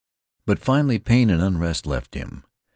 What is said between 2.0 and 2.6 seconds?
him.